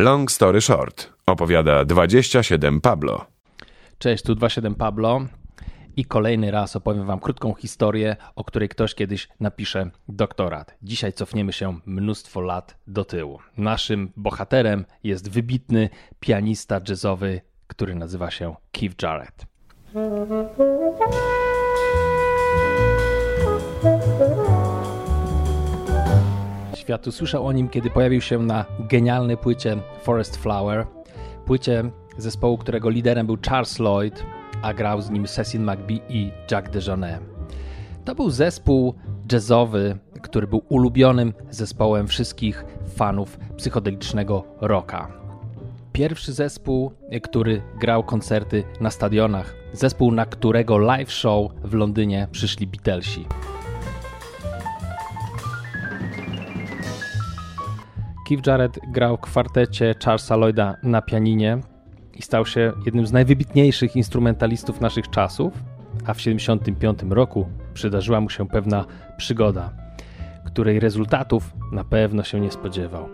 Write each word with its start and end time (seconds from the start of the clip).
Long 0.00 0.30
story 0.30 0.60
short, 0.60 1.12
opowiada 1.26 1.84
27 1.84 2.80
Pablo. 2.80 3.26
Cześć, 3.98 4.24
tu 4.24 4.34
27 4.34 4.74
Pablo 4.74 5.20
i 5.96 6.04
kolejny 6.04 6.50
raz 6.50 6.76
opowiem 6.76 7.06
Wam 7.06 7.20
krótką 7.20 7.54
historię, 7.54 8.16
o 8.36 8.44
której 8.44 8.68
ktoś 8.68 8.94
kiedyś 8.94 9.28
napisze 9.40 9.90
doktorat. 10.08 10.76
Dzisiaj 10.82 11.12
cofniemy 11.12 11.52
się 11.52 11.78
mnóstwo 11.86 12.40
lat 12.40 12.76
do 12.86 13.04
tyłu. 13.04 13.38
Naszym 13.56 14.12
bohaterem 14.16 14.84
jest 15.04 15.30
wybitny 15.30 15.88
pianista 16.20 16.80
jazzowy, 16.88 17.40
który 17.66 17.94
nazywa 17.94 18.30
się 18.30 18.54
Keith 18.72 19.02
Jarrett. 19.02 19.46
Świat 26.90 27.06
usłyszał 27.06 27.46
o 27.46 27.52
nim, 27.52 27.68
kiedy 27.68 27.90
pojawił 27.90 28.20
się 28.20 28.38
na 28.38 28.64
genialnej 28.80 29.36
płycie 29.36 29.76
Forest 30.02 30.36
Flower, 30.36 30.86
płycie 31.46 31.90
zespołu, 32.16 32.58
którego 32.58 32.90
liderem 32.90 33.26
był 33.26 33.36
Charles 33.48 33.78
Lloyd, 33.78 34.24
a 34.62 34.74
grał 34.74 35.02
z 35.02 35.10
nim 35.10 35.26
Cecil 35.26 35.60
McBee 35.60 36.00
i 36.08 36.32
Jack 36.50 36.70
DeJohnette. 36.70 37.26
To 38.04 38.14
był 38.14 38.30
zespół 38.30 38.94
jazzowy, 39.32 39.98
który 40.22 40.46
był 40.46 40.62
ulubionym 40.68 41.34
zespołem 41.50 42.06
wszystkich 42.06 42.64
fanów 42.94 43.38
psychodelicznego 43.56 44.44
rocka. 44.60 45.08
Pierwszy 45.92 46.32
zespół, 46.32 46.92
który 47.22 47.62
grał 47.80 48.04
koncerty 48.04 48.64
na 48.80 48.90
stadionach. 48.90 49.54
Zespół, 49.72 50.12
na 50.12 50.26
którego 50.26 50.78
live 50.78 51.12
show 51.12 51.52
w 51.64 51.74
Londynie 51.74 52.28
przyszli 52.32 52.66
Beatlesi. 52.66 53.26
Keith 58.30 58.46
Jarrett 58.46 58.78
grał 58.88 59.16
w 59.16 59.20
kwartecie 59.20 59.94
Charlesa 60.04 60.36
Lloyda 60.36 60.76
na 60.82 61.02
pianinie 61.02 61.58
i 62.14 62.22
stał 62.22 62.46
się 62.46 62.72
jednym 62.86 63.06
z 63.06 63.12
najwybitniejszych 63.12 63.96
instrumentalistów 63.96 64.80
naszych 64.80 65.10
czasów, 65.10 65.52
a 66.06 66.14
w 66.14 66.16
1975 66.16 67.12
roku 67.12 67.48
przydarzyła 67.74 68.20
mu 68.20 68.30
się 68.30 68.48
pewna 68.48 68.84
przygoda, 69.16 69.70
której 70.44 70.80
rezultatów 70.80 71.54
na 71.72 71.84
pewno 71.84 72.22
się 72.22 72.40
nie 72.40 72.50
spodziewał. 72.50 73.08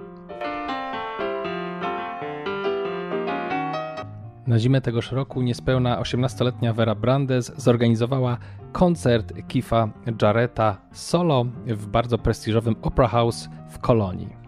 Na 4.47 4.59
zimę 4.59 4.81
tegoż 4.81 5.13
roku 5.13 5.43
niespełna 5.43 6.01
18-letnia 6.03 6.73
Vera 6.73 6.95
Brandes 6.95 7.53
zorganizowała 7.57 8.39
koncert 8.73 9.33
Kifa 9.49 9.89
Jarretta 10.23 10.77
solo 10.93 11.45
w 11.67 11.87
bardzo 11.87 12.19
prestiżowym 12.19 12.77
Opera 12.83 13.09
House 13.09 13.49
w 13.69 13.79
Kolonii. 13.79 14.46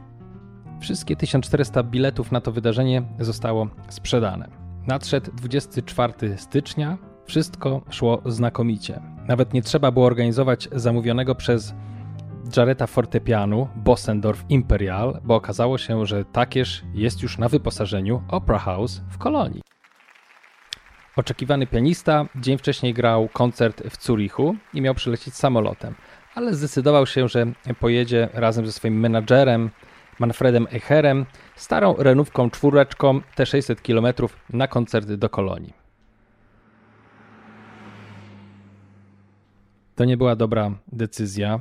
Wszystkie 0.81 1.17
1400 1.17 1.83
biletów 1.83 2.33
na 2.33 2.41
to 2.41 2.53
wydarzenie 2.53 3.03
zostało 3.21 3.69
sprzedane. 3.89 4.49
Nadszedł 4.87 5.33
24 5.33 6.39
stycznia, 6.39 6.99
wszystko 7.25 7.83
szło 7.91 8.23
znakomicie. 8.27 9.01
Nawet 9.27 9.53
nie 9.53 9.63
trzeba 9.63 9.91
było 9.91 10.07
organizować 10.07 10.69
zamówionego 10.73 11.35
przez 11.35 11.75
Jareta 12.57 12.87
fortepianu 12.87 13.69
Bossendorf 13.77 14.45
Imperial, 14.49 15.21
bo 15.25 15.35
okazało 15.35 15.79
się, 15.79 16.07
że 16.07 16.25
takież 16.25 16.83
jest 16.95 17.23
już 17.23 17.39
na 17.39 17.49
wyposażeniu 17.49 18.23
Opera 18.29 18.59
House 18.59 19.03
w 19.11 19.19
Kolonii. 19.19 19.63
Oczekiwany 21.17 21.67
pianista 21.67 22.27
dzień 22.37 22.59
wcześniej 22.59 22.95
grał 22.95 23.29
koncert 23.33 23.83
w 23.83 24.05
Zurichu 24.05 24.57
i 24.75 24.81
miał 24.81 24.95
przylecieć 24.95 25.35
samolotem, 25.35 25.95
ale 26.35 26.55
zdecydował 26.55 27.07
się, 27.07 27.29
że 27.29 27.47
pojedzie 27.81 28.29
razem 28.33 28.67
ze 28.67 28.73
swoim 28.73 29.01
menadżerem 29.01 29.71
Manfredem 30.19 30.67
Echerem, 30.73 31.27
starą 31.57 31.95
renówką 31.99 32.51
czwóreczką 32.51 33.21
te 33.35 33.47
600 33.47 33.81
km 33.81 34.07
na 34.51 34.69
koncert 34.69 35.13
do 35.13 35.29
Kolonii. 35.29 35.73
To 39.95 40.05
nie 40.05 40.17
była 40.17 40.37
dobra 40.37 40.71
decyzja. 40.93 41.61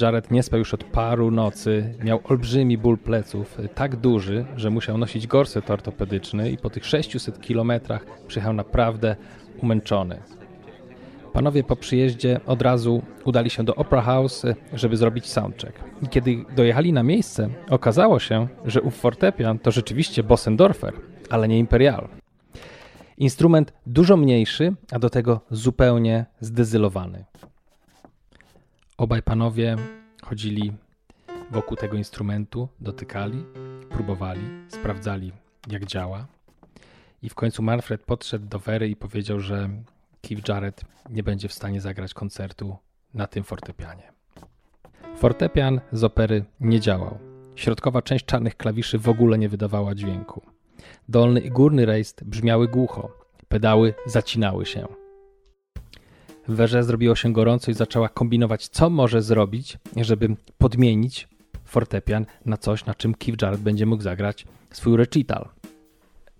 Jared 0.00 0.30
nie 0.30 0.42
spał 0.42 0.58
już 0.58 0.74
od 0.74 0.84
paru 0.84 1.30
nocy, 1.30 1.94
miał 2.04 2.20
olbrzymi 2.24 2.78
ból 2.78 2.98
pleców, 2.98 3.58
tak 3.74 3.96
duży, 3.96 4.44
że 4.56 4.70
musiał 4.70 4.98
nosić 4.98 5.26
gorset 5.26 5.70
ortopedyczny 5.70 6.50
i 6.50 6.58
po 6.58 6.70
tych 6.70 6.86
600 6.86 7.40
kilometrach 7.40 8.06
przyjechał 8.26 8.52
naprawdę 8.52 9.16
umęczony. 9.62 10.22
Panowie 11.36 11.64
po 11.64 11.76
przyjeździe 11.76 12.40
od 12.46 12.62
razu 12.62 13.02
udali 13.24 13.50
się 13.50 13.64
do 13.64 13.74
Opera 13.74 14.02
House, 14.02 14.42
żeby 14.72 14.96
zrobić 14.96 15.26
soundcheck. 15.26 15.80
I 16.02 16.08
kiedy 16.08 16.44
dojechali 16.56 16.92
na 16.92 17.02
miejsce, 17.02 17.48
okazało 17.70 18.18
się, 18.18 18.48
że 18.64 18.82
ów 18.82 18.96
fortepian 18.96 19.58
to 19.58 19.70
rzeczywiście 19.70 20.22
Bossendorfer, 20.22 20.94
ale 21.30 21.48
nie 21.48 21.58
Imperial. 21.58 22.08
Instrument 23.18 23.72
dużo 23.86 24.16
mniejszy, 24.16 24.74
a 24.92 24.98
do 24.98 25.10
tego 25.10 25.40
zupełnie 25.50 26.26
zdezylowany. 26.40 27.24
Obaj 28.96 29.22
panowie 29.22 29.76
chodzili 30.22 30.72
wokół 31.50 31.76
tego 31.76 31.96
instrumentu, 31.96 32.68
dotykali, 32.80 33.44
próbowali, 33.90 34.48
sprawdzali, 34.68 35.32
jak 35.70 35.84
działa. 35.84 36.26
I 37.22 37.28
w 37.28 37.34
końcu 37.34 37.62
Manfred 37.62 38.02
podszedł 38.02 38.46
do 38.46 38.58
Wery 38.58 38.88
i 38.88 38.96
powiedział, 38.96 39.40
że 39.40 39.70
Keith 40.28 40.48
Jarrett 40.48 40.84
nie 41.10 41.22
będzie 41.22 41.48
w 41.48 41.52
stanie 41.52 41.80
zagrać 41.80 42.14
koncertu 42.14 42.76
na 43.14 43.26
tym 43.26 43.44
fortepianie. 43.44 44.12
Fortepian 45.16 45.80
z 45.92 46.04
opery 46.04 46.44
nie 46.60 46.80
działał. 46.80 47.18
Środkowa 47.56 48.02
część 48.02 48.24
czarnych 48.24 48.56
klawiszy 48.56 48.98
w 48.98 49.08
ogóle 49.08 49.38
nie 49.38 49.48
wydawała 49.48 49.94
dźwięku. 49.94 50.42
Dolny 51.08 51.40
i 51.40 51.50
górny 51.50 51.86
rejestr 51.86 52.24
brzmiały 52.24 52.68
głucho. 52.68 53.12
Pedały 53.48 53.94
zacinały 54.06 54.66
się. 54.66 54.86
W 56.48 56.54
Werze 56.54 56.84
zrobiło 56.84 57.14
się 57.14 57.32
gorąco 57.32 57.70
i 57.70 57.74
zaczęła 57.74 58.08
kombinować, 58.08 58.68
co 58.68 58.90
może 58.90 59.22
zrobić, 59.22 59.78
żeby 59.96 60.36
podmienić 60.58 61.28
fortepian 61.64 62.26
na 62.44 62.56
coś, 62.56 62.84
na 62.86 62.94
czym 62.94 63.14
Keith 63.14 63.42
Jarrett 63.42 63.62
będzie 63.62 63.86
mógł 63.86 64.02
zagrać 64.02 64.46
swój 64.70 64.96
recital. 64.96 65.48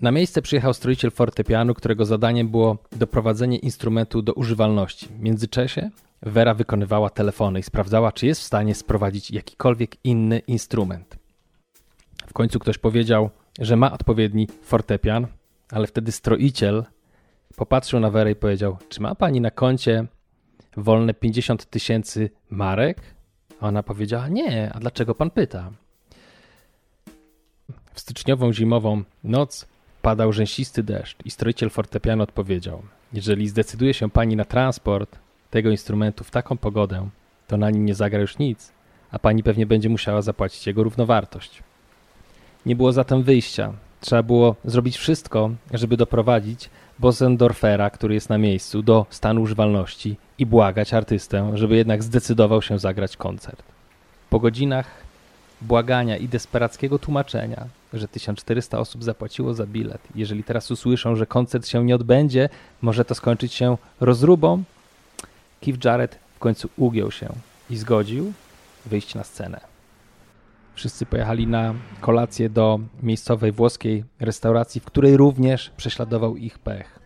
Na 0.01 0.13
miejsce 0.13 0.43
przyjechał 0.43 0.75
stroiciel 0.75 1.11
fortepianu, 1.11 1.75
którego 1.75 2.05
zadaniem 2.05 2.49
było 2.49 2.79
doprowadzenie 2.93 3.59
instrumentu 3.59 4.23
do 4.23 4.33
używalności. 4.33 5.07
W 5.07 5.21
międzyczasie 5.21 5.91
Vera 6.23 6.55
wykonywała 6.55 7.11
telefony 7.11 7.59
i 7.61 7.63
sprawdzała, 7.63 8.13
czy 8.13 8.27
jest 8.27 8.41
w 8.41 8.45
stanie 8.45 8.75
sprowadzić 8.75 9.31
jakikolwiek 9.31 9.97
inny 10.05 10.39
instrument. 10.39 11.19
W 12.27 12.33
końcu 12.33 12.59
ktoś 12.59 12.79
powiedział, 12.79 13.31
że 13.59 13.77
ma 13.77 13.93
odpowiedni 13.93 14.49
fortepian, 14.63 15.27
ale 15.71 15.87
wtedy 15.87 16.13
stroiciel 16.13 16.85
popatrzył 17.57 18.01
na 18.01 18.11
Werę 18.11 18.31
i 18.31 18.37
powiedział: 18.37 18.77
Czy 18.89 19.01
ma 19.01 19.15
pani 19.15 19.41
na 19.41 19.51
koncie 19.51 20.07
wolne 20.77 21.15
50 21.15 21.71
tysięcy 21.71 22.31
marek? 22.51 23.01
A 23.61 23.69
ona 23.69 23.83
powiedziała: 23.83 24.29
Nie, 24.29 24.73
a 24.73 24.79
dlaczego 24.79 25.15
pan 25.15 25.31
pyta? 25.31 25.71
W 27.95 28.01
styczniową 28.01 28.53
zimową 28.53 29.03
noc 29.25 29.76
Padał 30.07 30.33
rzęsisty 30.33 30.83
deszcz 30.83 31.17
i 31.25 31.31
stroiciel 31.31 31.71
fortepianu 31.71 32.23
odpowiedział: 32.23 32.83
Jeżeli 33.13 33.49
zdecyduje 33.49 33.95
się 33.95 34.11
pani 34.11 34.37
na 34.37 34.45
transport 34.45 35.19
tego 35.51 35.71
instrumentu 35.71 36.25
w 36.25 36.31
taką 36.31 36.57
pogodę, 36.57 37.09
to 37.47 37.57
na 37.57 37.71
nim 37.71 37.87
nie 37.87 37.95
zagra 37.95 38.21
już 38.21 38.39
nic, 38.39 38.73
a 39.11 39.19
pani 39.19 39.43
pewnie 39.43 39.67
będzie 39.67 39.89
musiała 39.89 40.23
zapłacić 40.23 40.67
jego 40.67 40.83
równowartość. 40.83 41.63
Nie 42.67 42.77
było 42.77 42.93
zatem 42.93 43.23
wyjścia. 43.23 43.73
Trzeba 44.01 44.23
było 44.23 44.57
zrobić 44.65 44.97
wszystko, 44.97 45.51
żeby 45.73 45.97
doprowadzić 45.97 46.71
Bosendorfera, 46.99 47.91
który 47.91 48.15
jest 48.15 48.31
na 48.31 48.39
miejscu, 48.39 48.83
do 48.83 49.07
stanu 49.11 49.43
używalności 49.43 50.17
i 50.39 50.47
błagać 50.47 50.95
artystę, 50.95 51.51
żeby 51.55 51.77
jednak 51.77 52.03
zdecydował 52.03 52.63
się 52.63 52.79
zagrać 52.79 53.17
koncert. 53.17 53.63
Po 54.31 54.41
godzinach 54.41 55.06
błagania 55.61 56.17
i 56.17 56.29
desperackiego 56.29 56.99
tłumaczenia, 56.99 57.67
że 57.93 58.09
1400 58.09 58.79
osób 58.79 59.05
zapłaciło 59.05 59.55
za 59.55 59.67
bilet. 59.67 60.01
Jeżeli 60.15 60.45
teraz 60.45 60.71
usłyszą, 60.71 61.17
że 61.17 61.27
koncert 61.27 61.67
się 61.67 61.85
nie 61.85 61.95
odbędzie, 61.95 62.49
może 62.83 63.05
to 63.05 63.15
skończyć 63.15 63.55
się 63.55 63.77
rozrubą. 64.01 64.63
Keith 65.61 65.85
Jarrett 65.85 66.19
w 66.37 66.39
końcu 66.39 66.69
ugiął 66.77 67.11
się 67.11 67.29
i 67.71 67.77
zgodził 67.77 68.33
wyjść 68.87 69.15
na 69.15 69.25
scenę. 69.25 69.61
Wszyscy 70.75 71.07
pojechali 71.07 71.47
na 71.47 71.75
kolację 72.01 72.51
do 72.51 72.81
miejscowej 73.03 73.53
włoskiej 73.53 74.05
restauracji, 74.21 74.81
w 74.81 74.85
której 74.85 75.17
również 75.17 75.71
prześladował 75.77 76.37
ich 76.37 76.59
pech. 76.59 76.99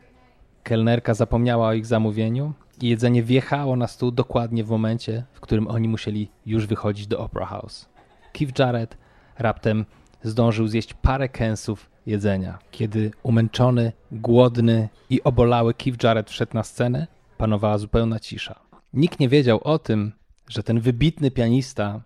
Kelnerka 0.63 1.15
zapomniała 1.15 1.69
o 1.69 1.73
ich 1.73 1.87
zamówieniu 1.87 2.53
i 2.81 2.89
jedzenie 2.89 3.23
wjechało 3.23 3.77
na 3.77 3.87
stół 3.87 4.11
dokładnie 4.11 4.65
w 4.65 4.71
momencie, 4.71 5.25
w 5.33 5.41
którym 5.41 5.69
oni 5.69 5.89
musieli 5.89 6.29
już 6.47 6.67
wychodzić 6.67 7.07
do 7.07 7.19
Opera 7.19 7.47
House. 7.47 7.89
Keith 8.33 8.59
Jarrett 8.59 8.99
raptem 9.39 9.85
zdążył 10.23 10.67
zjeść 10.69 10.95
parę 10.95 11.29
kęsów 11.29 11.91
jedzenia. 12.07 12.59
Kiedy 12.71 13.11
umęczony, 13.23 13.93
głodny 14.13 14.89
i 15.11 15.23
obolały 15.23 15.75
Keith 15.75 16.05
Jarrett 16.05 16.31
wszedł 16.31 16.55
na 16.55 16.63
scenę, 16.63 17.07
panowała 17.39 17.79
zupełna 17.79 18.21
cisza. 18.21 18.61
Nikt 18.93 19.21
nie 19.21 19.29
wiedział 19.29 19.61
o 19.65 19.79
tym, 19.79 20.13
że 20.49 20.63
ten 20.63 20.81
wybitny 20.81 21.31
pianista 21.31 22.01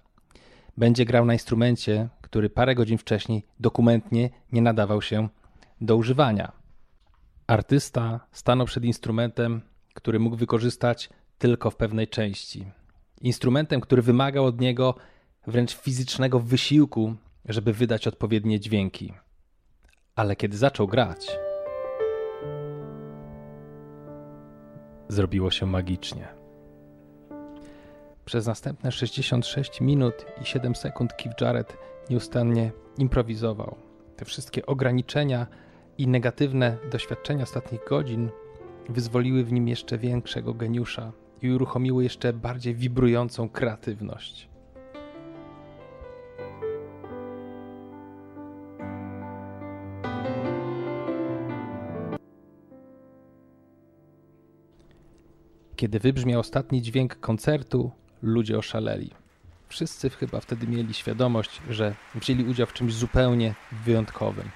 będzie 0.76 1.04
grał 1.04 1.24
na 1.24 1.32
instrumencie, 1.32 2.08
który 2.20 2.50
parę 2.50 2.74
godzin 2.74 2.98
wcześniej 2.98 3.42
dokumentnie 3.60 4.30
nie 4.52 4.62
nadawał 4.62 5.02
się 5.02 5.28
do 5.80 5.96
używania. 5.96 6.52
Artysta 7.46 8.20
stanął 8.32 8.66
przed 8.66 8.84
instrumentem, 8.84 9.60
który 9.94 10.18
mógł 10.18 10.36
wykorzystać 10.36 11.10
tylko 11.38 11.70
w 11.70 11.76
pewnej 11.76 12.08
części. 12.08 12.64
Instrumentem, 13.20 13.80
który 13.80 14.02
wymagał 14.02 14.44
od 14.44 14.60
niego 14.60 14.94
wręcz 15.46 15.74
fizycznego 15.74 16.40
wysiłku, 16.40 17.14
żeby 17.44 17.72
wydać 17.72 18.06
odpowiednie 18.06 18.60
dźwięki. 18.60 19.12
Ale 20.16 20.36
kiedy 20.36 20.56
zaczął 20.56 20.86
grać, 20.86 21.38
zrobiło 25.08 25.50
się 25.50 25.66
magicznie. 25.66 26.28
Przez 28.24 28.46
następne 28.46 28.92
66 28.92 29.80
minut 29.80 30.14
i 30.42 30.44
7 30.44 30.74
sekund 30.74 31.12
Keith 31.12 31.40
Jarrett 31.40 31.76
nieustannie 32.10 32.72
improwizował. 32.98 33.76
Te 34.16 34.24
wszystkie 34.24 34.66
ograniczenia 34.66 35.46
i 35.98 36.08
negatywne 36.08 36.76
doświadczenia 36.90 37.42
ostatnich 37.42 37.80
godzin 37.88 38.30
wyzwoliły 38.88 39.44
w 39.44 39.52
nim 39.52 39.68
jeszcze 39.68 39.98
większego 39.98 40.54
geniusza 40.54 41.12
i 41.42 41.50
uruchomiły 41.50 42.04
jeszcze 42.04 42.32
bardziej 42.32 42.74
wibrującą 42.74 43.48
kreatywność. 43.48 44.53
Kiedy 55.76 56.00
wybrzmiał 56.00 56.40
ostatni 56.40 56.82
dźwięk 56.82 57.20
koncertu, 57.20 57.90
ludzie 58.22 58.58
oszaleli. 58.58 59.10
Wszyscy 59.68 60.10
chyba 60.10 60.40
wtedy 60.40 60.66
mieli 60.66 60.94
świadomość, 60.94 61.62
że 61.70 61.94
wzięli 62.14 62.44
udział 62.44 62.66
w 62.66 62.72
czymś 62.72 62.94
zupełnie 62.94 63.54
wyjątkowym. 63.84 64.48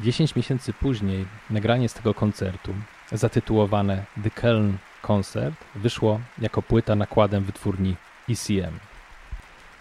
Dziesięć 0.00 0.36
miesięcy 0.36 0.72
później 0.72 1.26
nagranie 1.50 1.88
z 1.88 1.94
tego 1.94 2.14
koncertu, 2.14 2.74
zatytułowane 3.12 4.04
The 4.22 4.30
Köln 4.30 4.72
Concert, 5.02 5.56
wyszło 5.74 6.20
jako 6.38 6.62
płyta 6.62 6.96
nakładem 6.96 7.44
wytwórni 7.44 7.96
ECM. 8.28 8.78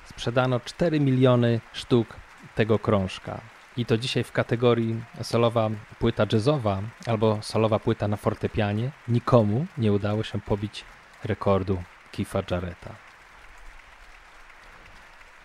Sprzedano 0.06 0.60
4 0.60 1.00
miliony 1.00 1.60
sztuk 1.74 2.16
tego 2.56 2.80
krążka. 2.80 3.42
I 3.78 3.86
to 3.86 3.98
dzisiaj 3.98 4.24
w 4.24 4.32
kategorii 4.32 5.04
solowa 5.22 5.70
płyta 6.00 6.26
jazzowa 6.34 6.82
albo 7.08 7.42
solowa 7.42 7.80
płyta 7.80 8.08
na 8.08 8.18
fortepianie 8.18 8.92
nikomu 9.08 9.66
nie 9.78 9.94
udało 9.94 10.24
się 10.24 10.42
pobić 10.42 10.86
rekordu 11.24 11.84
Kifa 12.12 12.44
Jarretta. 12.52 12.96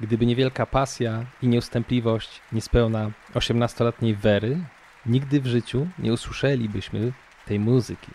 Gdyby 0.01 0.27
niewielka 0.27 0.67
pasja 0.67 1.25
i 1.43 1.49
nieustępliwość 1.49 2.41
niespełna 2.53 3.11
18-letniej 3.35 4.15
Wery, 4.15 4.59
nigdy 5.07 5.41
w 5.41 5.47
życiu 5.47 5.87
nie 5.99 6.13
usłyszelibyśmy 6.13 7.13
tej 7.47 7.59
muzyki. 7.59 8.11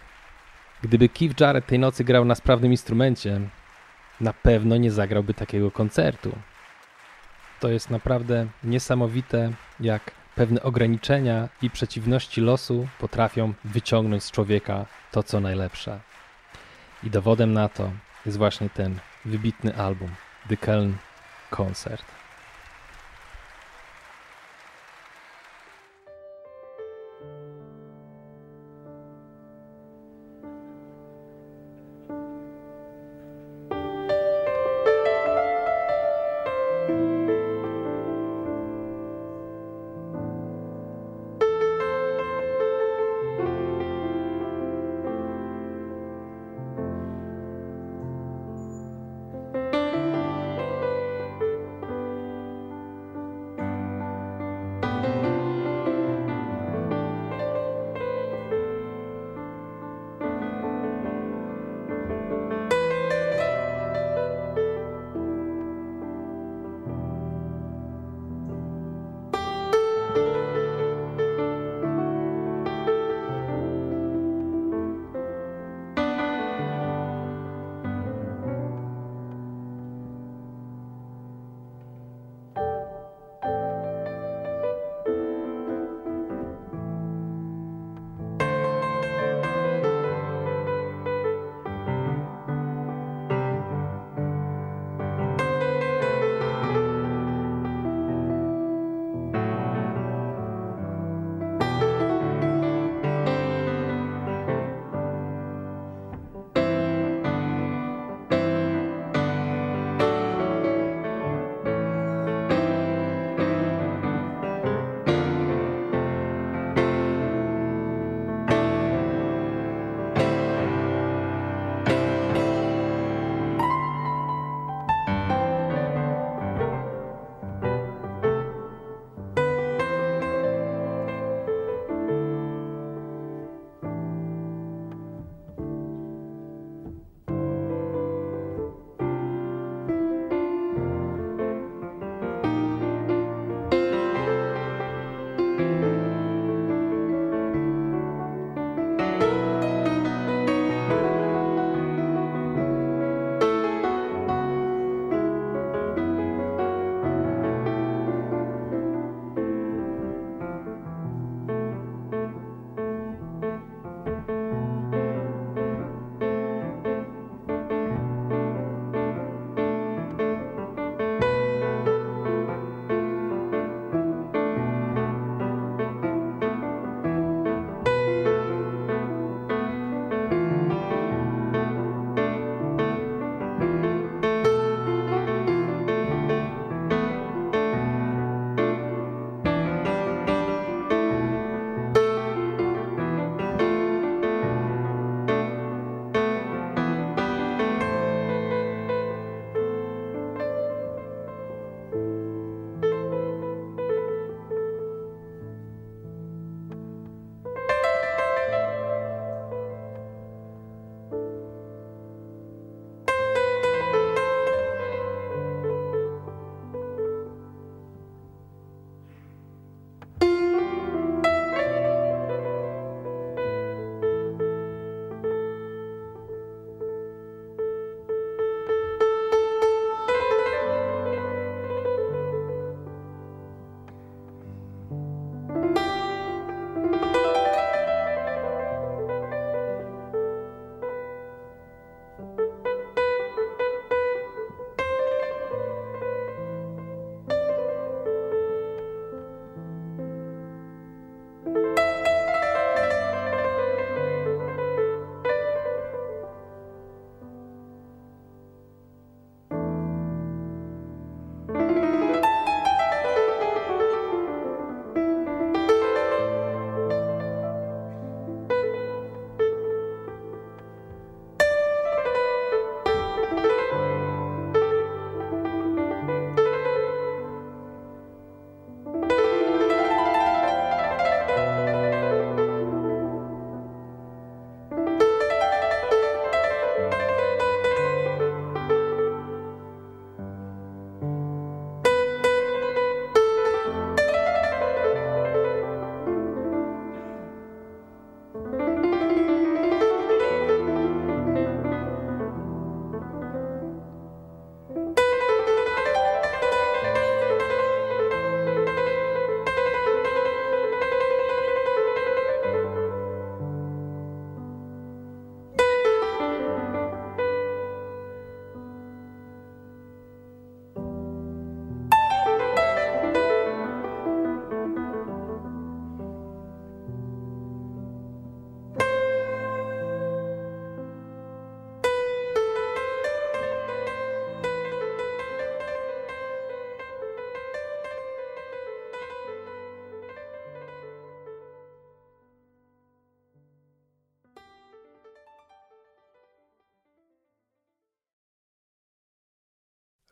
Gdyby 0.81 1.09
Keith 1.09 1.41
Jarrett 1.41 1.65
tej 1.65 1.79
nocy 1.79 2.03
grał 2.03 2.25
na 2.25 2.35
sprawnym 2.35 2.71
instrumencie, 2.71 3.41
na 4.21 4.33
pewno 4.33 4.77
nie 4.77 4.91
zagrałby 4.91 5.33
takiego 5.33 5.71
koncertu. 5.71 6.31
To 7.59 7.69
jest 7.69 7.89
naprawdę 7.89 8.47
niesamowite, 8.63 9.51
jak 9.79 10.11
pewne 10.35 10.63
ograniczenia 10.63 11.49
i 11.61 11.69
przeciwności 11.69 12.41
losu 12.41 12.87
potrafią 12.99 13.53
wyciągnąć 13.63 14.23
z 14.23 14.31
człowieka 14.31 14.85
to, 15.11 15.23
co 15.23 15.39
najlepsze. 15.39 15.99
I 17.03 17.09
dowodem 17.09 17.53
na 17.53 17.69
to 17.69 17.91
jest 18.25 18.37
właśnie 18.37 18.69
ten 18.69 18.99
wybitny 19.25 19.75
album 19.75 20.09
The 20.49 20.55
Köln 20.55 20.93
Concert. 21.51 22.24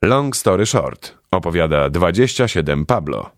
Long 0.03 0.33
story 0.33 0.65
short, 0.65 1.13
opowiada 1.31 1.89
27 1.89 2.85
Pablo. 2.85 3.33